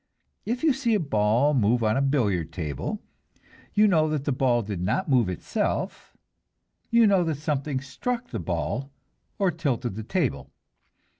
[0.47, 3.03] If you see a ball move on a billiard table,
[3.75, 6.17] you know that the ball did not move itself;
[6.89, 8.89] you know that something struck the ball
[9.37, 10.49] or tilted the table.